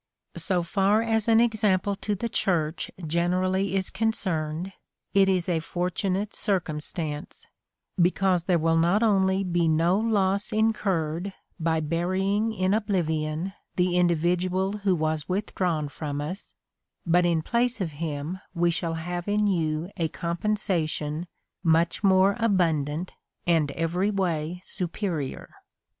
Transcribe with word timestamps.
So 0.37 0.63
far 0.63 1.03
as 1.03 1.27
an 1.27 1.39
example 1.39 1.95
to 1.97 2.15
the 2.15 2.27
Church 2.27 2.89
generally 3.05 3.75
is 3.75 3.91
concerned, 3.91 4.73
it 5.13 5.29
is 5.29 5.47
a 5.47 5.59
for 5.59 5.91
tunate 5.91 6.33
circumstance; 6.33 7.45
because 8.01 8.45
there 8.45 8.57
will 8.57 8.77
not 8.79 9.03
only 9.03 9.43
be 9.43 9.67
no 9.67 9.99
loss 9.99 10.51
incurred 10.51 11.33
by 11.59 11.81
burying 11.81 12.51
in 12.51 12.73
oblivion 12.73 13.53
the 13.75 13.95
individual 13.95 14.77
who 14.79 15.05
has 15.05 15.29
with 15.29 15.53
drawn 15.53 15.87
from 15.87 16.19
us, 16.19 16.55
but 17.05 17.23
in 17.23 17.43
place 17.43 17.79
of 17.79 17.91
him 18.01 18.39
we 18.55 18.71
shall 18.71 18.95
have 18.95 19.27
in 19.27 19.45
you 19.45 19.91
a 19.97 20.07
compensation 20.07 21.27
1 21.61 21.71
much 21.73 22.03
more 22.03 22.35
abundant 22.39 23.13
and 23.45 23.69
every 23.73 24.09
way 24.09 24.63
superior. 24.65 25.51